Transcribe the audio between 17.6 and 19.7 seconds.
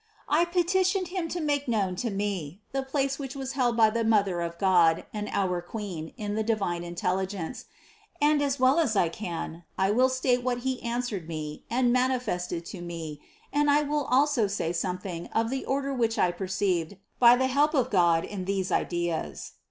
of God in these ideas.